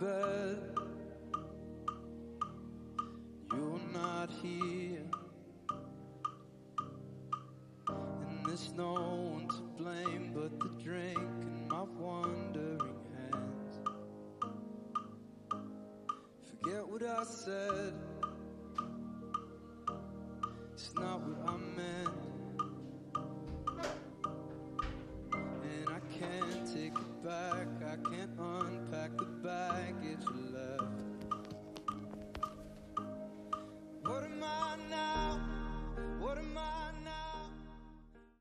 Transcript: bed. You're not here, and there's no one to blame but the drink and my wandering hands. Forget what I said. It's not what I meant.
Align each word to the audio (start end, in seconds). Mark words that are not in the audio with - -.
bed. 0.00 0.58
You're 3.52 3.80
not 3.94 4.30
here, 4.42 5.08
and 7.88 8.46
there's 8.46 8.72
no 8.76 8.92
one 8.92 9.48
to 9.48 9.62
blame 9.82 10.32
but 10.34 10.60
the 10.60 10.68
drink 10.82 11.16
and 11.16 11.68
my 11.68 11.82
wandering 11.98 12.96
hands. 13.14 13.78
Forget 16.60 16.86
what 16.86 17.02
I 17.02 17.24
said. 17.24 17.94
It's 20.74 20.94
not 20.94 21.20
what 21.22 21.48
I 21.48 21.56
meant. 21.56 21.75